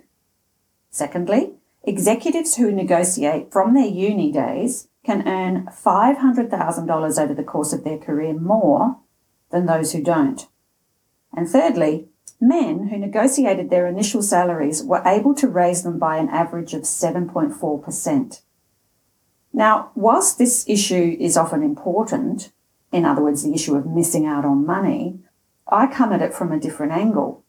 Secondly, 0.90 1.54
executives 1.84 2.56
who 2.56 2.72
negotiate 2.72 3.52
from 3.52 3.76
their 3.76 3.86
uni 3.86 4.32
days 4.32 4.88
can 5.06 5.28
earn 5.28 5.68
$500,000 5.68 7.22
over 7.22 7.34
the 7.34 7.44
course 7.44 7.74
of 7.74 7.84
their 7.84 7.98
career 7.98 8.34
more 8.34 8.98
than 9.52 9.66
those 9.66 9.94
who 9.94 10.02
don't. 10.02 10.48
And 11.36 11.48
thirdly, 11.48 12.08
men 12.42 12.88
who 12.88 12.98
negotiated 12.98 13.70
their 13.70 13.88
initial 13.88 14.24
salaries 14.24 14.84
were 14.84 15.04
able 15.06 15.36
to 15.36 15.48
raise 15.48 15.84
them 15.84 16.00
by 16.00 16.18
an 16.18 16.30
average 16.30 16.74
of 16.74 16.84
7.4%. 16.84 18.42
Now, 19.54 19.92
whilst 19.96 20.38
this 20.38 20.66
issue 20.68 21.16
is 21.20 21.38
often 21.38 21.64
important, 21.64 22.52
in 22.92 23.06
other 23.06 23.22
words, 23.22 23.44
the 23.44 23.54
issue 23.54 23.76
of 23.76 23.86
missing 23.86 24.26
out 24.26 24.44
on 24.44 24.66
money, 24.66 25.20
I 25.68 25.88
come 25.88 26.12
at 26.14 26.22
it 26.22 26.34
from 26.34 26.52
a 26.52 26.60
different 26.60 26.92
angle. 26.92 27.44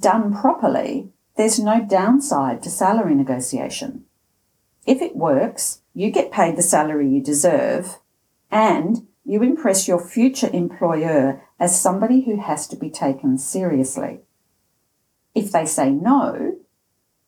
Done 0.00 0.34
properly, 0.34 1.10
there's 1.36 1.58
no 1.58 1.84
downside 1.84 2.62
to 2.62 2.70
salary 2.70 3.14
negotiation. 3.14 4.04
If 4.88 5.02
it 5.02 5.16
works, 5.16 5.82
you 5.92 6.10
get 6.10 6.32
paid 6.32 6.56
the 6.56 6.62
salary 6.62 7.10
you 7.10 7.22
deserve 7.22 7.98
and 8.50 9.06
you 9.22 9.42
impress 9.42 9.86
your 9.86 10.00
future 10.00 10.48
employer 10.50 11.42
as 11.60 11.78
somebody 11.78 12.22
who 12.22 12.40
has 12.40 12.66
to 12.68 12.76
be 12.76 12.88
taken 12.88 13.36
seriously. 13.36 14.20
If 15.34 15.52
they 15.52 15.66
say 15.66 15.90
no, 15.90 16.56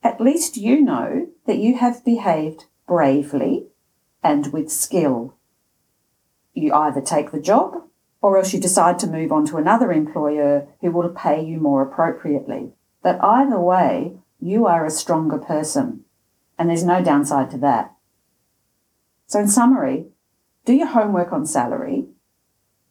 at 0.03 0.23
least 0.23 0.57
you 0.57 0.81
know 0.81 1.29
that 1.47 1.59
you 1.59 1.77
have 1.77 2.03
behaved 2.03 2.65
bravely 2.89 3.67
and 4.23 4.51
with 4.55 4.73
skill. 4.73 5.35
You 6.55 6.73
either 6.73 7.03
take 7.03 7.31
the 7.31 7.43
job 7.43 7.75
or 8.23 8.39
else 8.39 8.55
you 8.55 8.61
decide 8.61 8.99
to 9.01 9.07
move 9.07 9.33
on 9.33 9.45
to 9.49 9.59
another 9.59 9.93
employer 9.93 10.67
who 10.81 10.91
will 10.93 11.11
pay 11.11 11.45
you 11.45 11.61
more 11.61 11.83
appropriately. 11.83 12.73
But 13.03 13.23
either 13.23 13.61
way, 13.61 14.15
you 14.41 14.67
are 14.67 14.87
a 14.87 14.91
stronger 14.91 15.37
person, 15.37 16.07
and 16.61 16.69
there's 16.69 16.85
no 16.85 17.03
downside 17.03 17.51
to 17.51 17.57
that. 17.59 17.91
So, 19.27 19.41
in 19.41 19.49
summary, 19.49 20.09
do 20.67 20.75
your 20.75 20.89
homework 20.89 21.33
on 21.33 21.47
salary, 21.47 22.05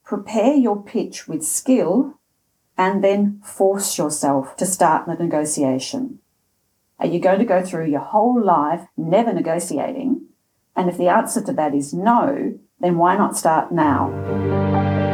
prepare 0.04 0.56
your 0.56 0.82
pitch 0.82 1.28
with 1.28 1.46
skill, 1.46 2.16
and 2.80 3.04
then 3.04 3.40
force 3.44 3.96
yourself 3.96 4.58
to 4.58 4.66
start 4.66 5.06
the 5.06 5.14
negotiation. 5.14 6.18
Are 6.98 7.06
you 7.06 7.20
going 7.20 7.40
to 7.40 7.46
go 7.46 7.64
through 7.64 7.92
your 7.92 8.00
whole 8.00 8.44
life 8.44 8.88
never 8.98 9.32
negotiating? 9.32 10.26
And 10.76 10.90
if 10.90 10.98
the 10.98 11.08
answer 11.08 11.42
to 11.44 11.54
that 11.54 11.76
is 11.76 11.94
no, 11.94 12.58
then 12.80 12.98
why 12.98 13.18
not 13.18 13.38
start 13.38 13.72
now? 13.72 15.09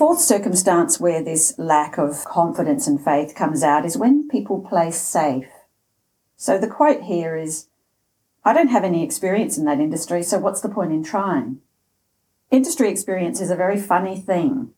Fourth 0.00 0.18
circumstance 0.18 0.98
where 0.98 1.22
this 1.22 1.52
lack 1.58 1.98
of 1.98 2.24
confidence 2.24 2.86
and 2.86 3.04
faith 3.04 3.34
comes 3.34 3.62
out 3.62 3.84
is 3.84 3.98
when 3.98 4.26
people 4.26 4.58
play 4.58 4.90
safe. 4.90 5.50
So 6.38 6.56
the 6.56 6.66
quote 6.66 7.02
here 7.02 7.36
is 7.36 7.66
I 8.42 8.54
don't 8.54 8.68
have 8.68 8.82
any 8.82 9.04
experience 9.04 9.58
in 9.58 9.66
that 9.66 9.78
industry, 9.78 10.22
so 10.22 10.38
what's 10.38 10.62
the 10.62 10.70
point 10.70 10.92
in 10.92 11.04
trying? 11.04 11.58
Industry 12.50 12.88
experience 12.88 13.42
is 13.42 13.50
a 13.50 13.56
very 13.56 13.78
funny 13.78 14.18
thing. 14.18 14.70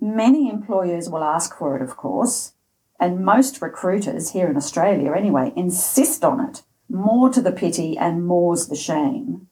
Many 0.00 0.50
employers 0.50 1.08
will 1.08 1.22
ask 1.22 1.56
for 1.56 1.76
it, 1.76 1.82
of 1.82 1.96
course, 1.96 2.54
and 2.98 3.24
most 3.24 3.62
recruiters 3.62 4.32
here 4.32 4.48
in 4.48 4.56
Australia 4.56 5.12
anyway 5.16 5.52
insist 5.54 6.24
on 6.24 6.40
it, 6.40 6.64
more 6.88 7.30
to 7.30 7.40
the 7.40 7.52
pity 7.52 7.96
and 7.96 8.26
more's 8.26 8.66
the 8.66 8.74
shame. 8.74 9.46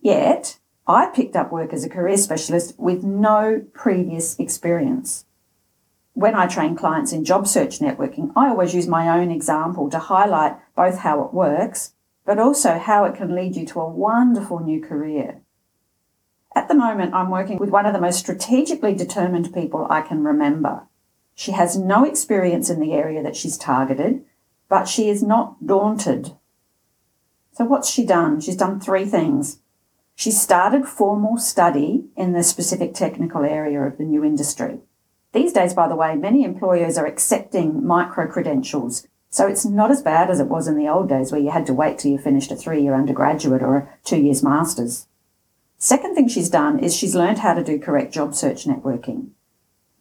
Yet, 0.00 0.59
I 0.90 1.06
picked 1.06 1.36
up 1.36 1.52
work 1.52 1.72
as 1.72 1.84
a 1.84 1.88
career 1.88 2.16
specialist 2.16 2.74
with 2.76 3.04
no 3.04 3.64
previous 3.72 4.36
experience. 4.40 5.24
When 6.14 6.34
I 6.34 6.48
train 6.48 6.74
clients 6.74 7.12
in 7.12 7.24
job 7.24 7.46
search 7.46 7.78
networking, 7.78 8.32
I 8.34 8.48
always 8.48 8.74
use 8.74 8.88
my 8.88 9.08
own 9.08 9.30
example 9.30 9.88
to 9.88 10.00
highlight 10.00 10.56
both 10.74 10.98
how 10.98 11.22
it 11.22 11.32
works, 11.32 11.92
but 12.26 12.40
also 12.40 12.76
how 12.76 13.04
it 13.04 13.14
can 13.14 13.36
lead 13.36 13.54
you 13.54 13.64
to 13.66 13.80
a 13.80 13.88
wonderful 13.88 14.58
new 14.58 14.82
career. 14.82 15.42
At 16.56 16.66
the 16.66 16.74
moment, 16.74 17.14
I'm 17.14 17.30
working 17.30 17.58
with 17.58 17.70
one 17.70 17.86
of 17.86 17.92
the 17.92 18.00
most 18.00 18.18
strategically 18.18 18.92
determined 18.92 19.54
people 19.54 19.86
I 19.88 20.00
can 20.00 20.24
remember. 20.24 20.88
She 21.36 21.52
has 21.52 21.78
no 21.78 22.04
experience 22.04 22.68
in 22.68 22.80
the 22.80 22.94
area 22.94 23.22
that 23.22 23.36
she's 23.36 23.56
targeted, 23.56 24.24
but 24.68 24.88
she 24.88 25.08
is 25.08 25.22
not 25.22 25.64
daunted. 25.64 26.32
So, 27.52 27.64
what's 27.64 27.88
she 27.88 28.04
done? 28.04 28.40
She's 28.40 28.56
done 28.56 28.80
three 28.80 29.04
things. 29.04 29.60
She 30.20 30.32
started 30.32 30.86
formal 30.86 31.38
study 31.38 32.04
in 32.14 32.34
the 32.34 32.42
specific 32.42 32.92
technical 32.92 33.42
area 33.42 33.80
of 33.80 33.96
the 33.96 34.04
new 34.04 34.22
industry. 34.22 34.80
These 35.32 35.54
days, 35.54 35.72
by 35.72 35.88
the 35.88 35.96
way, 35.96 36.14
many 36.14 36.44
employers 36.44 36.98
are 36.98 37.06
accepting 37.06 37.86
micro 37.86 38.30
credentials. 38.30 39.06
So 39.30 39.46
it's 39.46 39.64
not 39.64 39.90
as 39.90 40.02
bad 40.02 40.30
as 40.30 40.38
it 40.38 40.48
was 40.48 40.68
in 40.68 40.76
the 40.76 40.90
old 40.90 41.08
days 41.08 41.32
where 41.32 41.40
you 41.40 41.50
had 41.50 41.64
to 41.68 41.72
wait 41.72 41.98
till 41.98 42.10
you 42.10 42.18
finished 42.18 42.52
a 42.52 42.54
three 42.54 42.82
year 42.82 42.94
undergraduate 42.94 43.62
or 43.62 43.76
a 43.76 43.88
two 44.04 44.18
years 44.18 44.42
master's. 44.42 45.06
Second 45.78 46.14
thing 46.14 46.28
she's 46.28 46.50
done 46.50 46.78
is 46.78 46.94
she's 46.94 47.14
learned 47.14 47.38
how 47.38 47.54
to 47.54 47.64
do 47.64 47.78
correct 47.78 48.12
job 48.12 48.34
search 48.34 48.66
networking. 48.66 49.30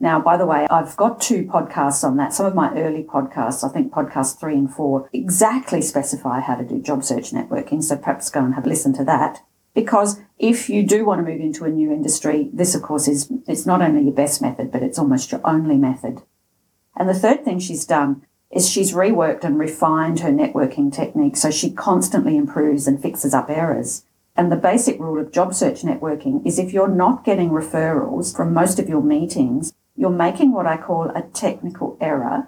Now, 0.02 0.20
by 0.20 0.36
the 0.36 0.46
way, 0.46 0.68
I've 0.70 0.98
got 0.98 1.22
two 1.22 1.46
podcasts 1.46 2.04
on 2.04 2.18
that. 2.18 2.34
Some 2.34 2.46
of 2.46 2.56
my 2.56 2.78
early 2.78 3.04
podcasts, 3.04 3.64
I 3.64 3.72
think 3.72 3.94
podcasts 3.94 4.38
three 4.38 4.56
and 4.56 4.70
four, 4.70 5.10
exactly 5.14 5.82
specify 5.82 6.42
how 6.42 6.56
to 6.56 6.66
do 6.66 6.82
job 6.82 7.06
search 7.06 7.32
networking. 7.32 7.82
So 7.82 7.96
perhaps 7.96 8.30
go 8.30 8.44
and 8.44 8.56
have 8.56 8.66
a 8.66 8.70
listen 8.70 8.92
to 8.96 9.06
that. 9.06 9.46
Because 9.74 10.20
if 10.38 10.70
you 10.70 10.84
do 10.84 11.06
want 11.06 11.20
to 11.20 11.32
move 11.32 11.42
into 11.42 11.66
a 11.66 11.70
new 11.70 11.92
industry, 11.92 12.50
this 12.54 12.76
of 12.76 12.82
course 12.82 13.08
is, 13.08 13.32
it's 13.48 13.66
not 13.66 13.82
only 13.82 14.04
your 14.04 14.14
best 14.14 14.42
method, 14.42 14.72
but 14.72 14.84
it's 14.84 15.00
almost 15.00 15.32
your 15.32 15.42
only 15.44 15.78
method. 15.78 16.22
And 16.96 17.08
the 17.08 17.14
third 17.14 17.46
thing 17.46 17.60
she's 17.60 17.86
done 17.86 18.26
is 18.52 18.68
she's 18.68 18.94
reworked 18.94 19.44
and 19.44 19.60
refined 19.60 20.22
her 20.22 20.32
networking 20.32 20.94
technique 20.94 21.38
so 21.38 21.52
she 21.52 21.72
constantly 21.72 22.36
improves 22.36 22.88
and 22.88 23.02
fixes 23.02 23.34
up 23.34 23.50
errors. 23.50 24.04
And 24.36 24.52
the 24.52 24.56
basic 24.56 25.00
rule 25.00 25.20
of 25.20 25.32
job 25.32 25.54
search 25.54 25.82
networking 25.82 26.46
is 26.46 26.58
if 26.58 26.74
you're 26.74 26.88
not 26.88 27.26
getting 27.26 27.50
referrals 27.50 28.36
from 28.36 28.54
most 28.54 28.80
of 28.80 28.90
your 28.90 29.04
meetings, 29.04 29.74
you're 29.96 30.10
making 30.10 30.54
what 30.54 30.66
I 30.66 30.78
call 30.78 31.10
a 31.10 31.24
technical 31.34 31.98
error. 32.00 32.48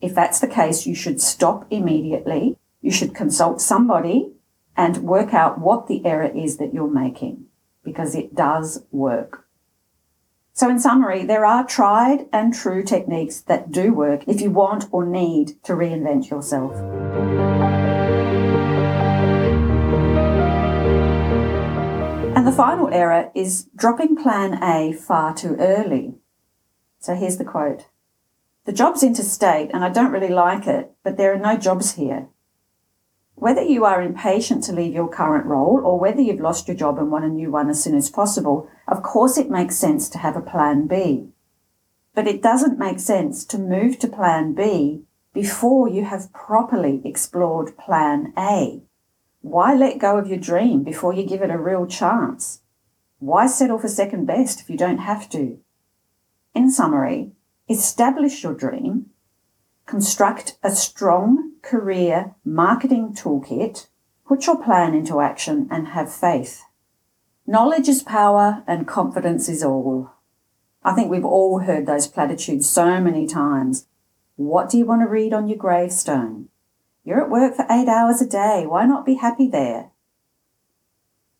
If 0.00 0.14
that's 0.14 0.40
the 0.40 0.48
case, 0.48 0.86
you 0.86 0.94
should 0.94 1.20
stop 1.20 1.66
immediately. 1.70 2.56
You 2.80 2.90
should 2.90 3.14
consult 3.14 3.60
somebody 3.60 4.32
and 4.76 4.98
work 4.98 5.32
out 5.32 5.58
what 5.58 5.86
the 5.86 6.04
error 6.04 6.30
is 6.34 6.58
that 6.58 6.74
you're 6.74 6.90
making 6.90 7.46
because 7.82 8.14
it 8.14 8.34
does 8.34 8.84
work. 8.90 9.46
So 10.52 10.70
in 10.70 10.78
summary, 10.78 11.24
there 11.24 11.44
are 11.44 11.66
tried 11.66 12.26
and 12.32 12.52
true 12.52 12.82
techniques 12.82 13.40
that 13.42 13.70
do 13.70 13.92
work 13.92 14.24
if 14.26 14.40
you 14.40 14.50
want 14.50 14.86
or 14.90 15.04
need 15.04 15.62
to 15.64 15.74
reinvent 15.74 16.30
yourself. 16.30 16.72
And 22.34 22.46
the 22.46 22.52
final 22.52 22.88
error 22.88 23.30
is 23.34 23.68
dropping 23.76 24.16
plan 24.16 24.62
A 24.62 24.92
far 24.92 25.34
too 25.34 25.56
early. 25.58 26.14
So 26.98 27.14
here's 27.14 27.36
the 27.36 27.44
quote. 27.44 27.86
The 28.64 28.72
job's 28.72 29.02
interstate 29.02 29.70
and 29.72 29.84
I 29.84 29.90
don't 29.90 30.10
really 30.10 30.32
like 30.32 30.66
it, 30.66 30.90
but 31.04 31.16
there 31.16 31.32
are 31.32 31.38
no 31.38 31.56
jobs 31.56 31.94
here. 31.94 32.28
Whether 33.36 33.62
you 33.62 33.84
are 33.84 34.00
impatient 34.00 34.64
to 34.64 34.72
leave 34.72 34.94
your 34.94 35.08
current 35.08 35.44
role 35.44 35.82
or 35.84 36.00
whether 36.00 36.22
you've 36.22 36.40
lost 36.40 36.66
your 36.66 36.76
job 36.76 36.98
and 36.98 37.10
want 37.10 37.26
a 37.26 37.28
new 37.28 37.50
one 37.50 37.68
as 37.68 37.84
soon 37.84 37.94
as 37.94 38.08
possible, 38.08 38.68
of 38.88 39.02
course 39.02 39.36
it 39.36 39.50
makes 39.50 39.76
sense 39.76 40.08
to 40.08 40.18
have 40.18 40.36
a 40.36 40.40
plan 40.40 40.86
B. 40.86 41.28
But 42.14 42.26
it 42.26 42.42
doesn't 42.42 42.78
make 42.78 42.98
sense 42.98 43.44
to 43.46 43.58
move 43.58 43.98
to 43.98 44.08
plan 44.08 44.54
B 44.54 45.02
before 45.34 45.86
you 45.86 46.06
have 46.06 46.32
properly 46.32 47.02
explored 47.04 47.76
plan 47.76 48.32
A. 48.38 48.80
Why 49.42 49.74
let 49.74 49.98
go 49.98 50.16
of 50.16 50.28
your 50.28 50.38
dream 50.38 50.82
before 50.82 51.12
you 51.12 51.26
give 51.26 51.42
it 51.42 51.50
a 51.50 51.58
real 51.58 51.86
chance? 51.86 52.62
Why 53.18 53.46
settle 53.46 53.78
for 53.78 53.88
second 53.88 54.24
best 54.24 54.62
if 54.62 54.70
you 54.70 54.78
don't 54.78 54.98
have 54.98 55.28
to? 55.30 55.58
In 56.54 56.70
summary, 56.70 57.32
establish 57.68 58.42
your 58.42 58.54
dream, 58.54 59.10
construct 59.86 60.58
a 60.62 60.70
strong 60.70 61.52
career 61.62 62.34
marketing 62.44 63.14
toolkit, 63.14 63.86
put 64.26 64.46
your 64.46 64.62
plan 64.62 64.94
into 64.94 65.20
action, 65.20 65.68
and 65.70 65.88
have 65.88 66.12
faith. 66.12 66.64
Knowledge 67.46 67.88
is 67.88 68.02
power 68.02 68.64
and 68.66 68.88
confidence 68.88 69.48
is 69.48 69.62
all. 69.62 70.10
I 70.82 70.94
think 70.94 71.10
we've 71.10 71.24
all 71.24 71.60
heard 71.60 71.86
those 71.86 72.08
platitudes 72.08 72.68
so 72.68 73.00
many 73.00 73.26
times. 73.26 73.86
What 74.34 74.68
do 74.68 74.78
you 74.78 74.84
want 74.84 75.02
to 75.02 75.08
read 75.08 75.32
on 75.32 75.48
your 75.48 75.56
gravestone? 75.56 76.48
You're 77.04 77.22
at 77.22 77.30
work 77.30 77.54
for 77.54 77.66
eight 77.70 77.88
hours 77.88 78.20
a 78.20 78.26
day. 78.26 78.66
Why 78.66 78.84
not 78.84 79.06
be 79.06 79.14
happy 79.14 79.46
there? 79.46 79.90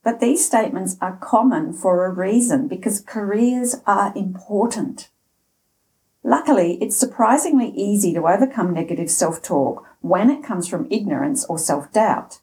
But 0.04 0.20
these 0.20 0.46
statements 0.46 0.96
are 1.00 1.16
common 1.16 1.72
for 1.72 2.06
a 2.06 2.12
reason 2.12 2.68
because 2.68 3.00
careers 3.00 3.74
are 3.84 4.12
important. 4.14 5.10
Luckily, 6.26 6.76
it's 6.82 6.96
surprisingly 6.96 7.68
easy 7.76 8.12
to 8.12 8.26
overcome 8.26 8.74
negative 8.74 9.08
self 9.08 9.40
talk 9.40 9.86
when 10.00 10.28
it 10.28 10.42
comes 10.42 10.66
from 10.66 10.88
ignorance 10.90 11.44
or 11.44 11.56
self 11.56 11.92
doubt. 11.92 12.40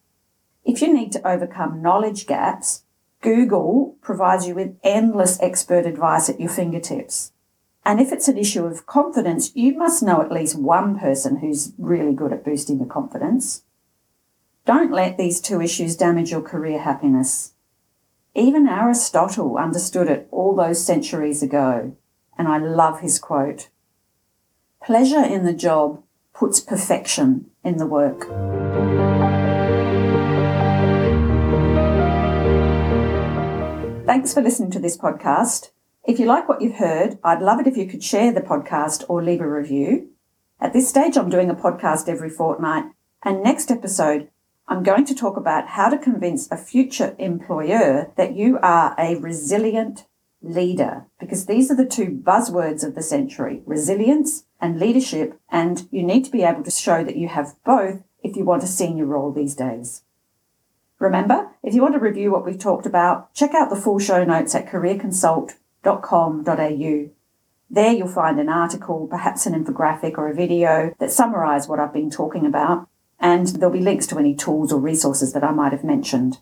If 0.63 0.81
you 0.81 0.93
need 0.93 1.11
to 1.11 1.27
overcome 1.27 1.81
knowledge 1.81 2.25
gaps, 2.25 2.83
Google 3.19 3.97
provides 3.99 4.47
you 4.47 4.55
with 4.55 4.77
endless 4.85 5.37
expert 5.41 5.85
advice 5.85 6.29
at 6.29 6.39
your 6.39 6.49
fingertips. 6.49 7.33
And 7.83 7.99
if 7.99 8.13
it's 8.13 8.29
an 8.29 8.37
issue 8.37 8.65
of 8.65 8.85
confidence, 8.85 9.53
you 9.53 9.77
must 9.77 10.01
know 10.01 10.21
at 10.21 10.31
least 10.31 10.57
one 10.57 10.97
person 10.97 11.39
who's 11.39 11.73
really 11.77 12.13
good 12.13 12.31
at 12.31 12.45
boosting 12.45 12.77
your 12.77 12.87
confidence. 12.87 13.63
Don't 14.65 14.93
let 14.93 15.17
these 15.17 15.41
two 15.41 15.59
issues 15.59 15.97
damage 15.97 16.31
your 16.31 16.41
career 16.41 16.79
happiness. 16.79 17.51
Even 18.33 18.65
Aristotle 18.65 19.57
understood 19.57 20.07
it 20.07 20.29
all 20.31 20.55
those 20.55 20.81
centuries 20.85 21.43
ago, 21.43 21.97
and 22.37 22.47
I 22.47 22.59
love 22.59 23.01
his 23.01 23.19
quote. 23.19 23.67
Pleasure 24.85 25.23
in 25.23 25.45
the 25.45 25.53
job 25.53 26.03
puts 26.33 26.59
perfection 26.59 27.49
in 27.63 27.77
the 27.77 27.85
work. 27.85 28.23
Thanks 34.05 34.33
for 34.33 34.41
listening 34.41 34.71
to 34.71 34.79
this 34.79 34.97
podcast. 34.97 35.69
If 36.03 36.19
you 36.19 36.25
like 36.25 36.49
what 36.49 36.61
you've 36.61 36.75
heard, 36.75 37.17
I'd 37.23 37.41
love 37.41 37.61
it 37.61 37.67
if 37.67 37.77
you 37.77 37.87
could 37.87 38.03
share 38.03 38.33
the 38.33 38.41
podcast 38.41 39.05
or 39.07 39.23
leave 39.23 39.39
a 39.39 39.47
review. 39.47 40.09
At 40.59 40.73
this 40.73 40.89
stage, 40.89 41.15
I'm 41.15 41.29
doing 41.29 41.49
a 41.49 41.55
podcast 41.55 42.09
every 42.09 42.29
fortnight, 42.29 42.83
and 43.23 43.41
next 43.41 43.71
episode, 43.71 44.27
I'm 44.67 44.83
going 44.83 45.05
to 45.05 45.15
talk 45.15 45.37
about 45.37 45.69
how 45.69 45.87
to 45.87 45.97
convince 45.97 46.51
a 46.51 46.57
future 46.57 47.15
employer 47.17 48.11
that 48.17 48.35
you 48.35 48.59
are 48.61 48.95
a 48.99 49.15
resilient 49.15 50.07
leader, 50.43 51.05
because 51.19 51.45
these 51.45 51.71
are 51.71 51.75
the 51.75 51.85
two 51.85 52.21
buzzwords 52.23 52.83
of 52.83 52.95
the 52.95 53.01
century 53.01 53.62
resilience 53.65 54.45
and 54.59 54.79
leadership, 54.79 55.39
and 55.50 55.88
you 55.89 56.03
need 56.03 56.25
to 56.25 56.31
be 56.31 56.43
able 56.43 56.63
to 56.63 56.71
show 56.71 57.03
that 57.03 57.15
you 57.15 57.29
have 57.29 57.55
both 57.65 58.03
if 58.21 58.35
you 58.35 58.43
want 58.43 58.63
a 58.63 58.67
senior 58.67 59.05
role 59.05 59.31
these 59.31 59.55
days. 59.55 60.03
Remember, 61.00 61.50
if 61.63 61.73
you 61.73 61.81
want 61.81 61.95
to 61.95 62.00
review 62.00 62.31
what 62.31 62.45
we've 62.45 62.59
talked 62.59 62.85
about, 62.85 63.33
check 63.33 63.53
out 63.53 63.69
the 63.69 63.75
full 63.75 64.00
show 64.00 64.23
notes 64.23 64.55
at 64.55 64.67
careerconsult.com.au. 64.67 67.09
There 67.69 67.91
you'll 67.91 68.07
find 68.07 68.39
an 68.39 68.50
article, 68.50 69.07
perhaps 69.07 69.45
an 69.45 69.53
infographic 69.53 70.17
or 70.17 70.29
a 70.29 70.35
video 70.35 70.93
that 71.00 71.12
summarise 71.12 71.67
what 71.67 71.79
I've 71.79 71.91
been 71.91 72.09
talking 72.09 72.45
about, 72.45 72.88
and 73.19 73.47
there'll 73.47 73.73
be 73.73 73.79
links 73.79 74.07
to 74.07 74.19
any 74.19 74.35
tools 74.35 74.71
or 74.71 74.79
resources 74.79 75.33
that 75.33 75.43
I 75.43 75.51
might 75.51 75.71
have 75.71 75.83
mentioned. 75.83 76.39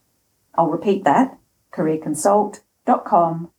I'll 0.55 0.69
repeat 0.69 1.05
that, 1.05 1.37
careerconsult.com.au. 1.71 3.51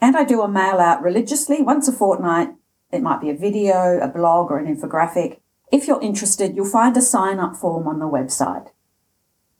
And 0.00 0.16
I 0.16 0.24
do 0.24 0.42
a 0.42 0.48
mail 0.48 0.78
out 0.78 1.02
religiously 1.02 1.62
once 1.62 1.88
a 1.88 1.92
fortnight. 1.92 2.50
It 2.92 3.02
might 3.02 3.20
be 3.20 3.30
a 3.30 3.34
video, 3.34 3.98
a 4.00 4.08
blog, 4.08 4.50
or 4.50 4.58
an 4.58 4.74
infographic. 4.74 5.40
If 5.72 5.88
you're 5.88 6.02
interested, 6.02 6.54
you'll 6.54 6.66
find 6.66 6.96
a 6.96 7.02
sign 7.02 7.38
up 7.40 7.56
form 7.56 7.88
on 7.88 7.98
the 7.98 8.08
website. 8.08 8.68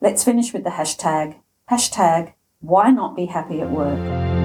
Let's 0.01 0.25
finish 0.25 0.53
with 0.53 0.65
the 0.65 0.71
hashtag, 0.71 1.37
hashtag, 1.71 2.35
why 2.61 2.91
not 2.91 3.17
be 3.17 3.27
happy 3.27 3.61
at 3.61 3.71
work? 3.71 4.36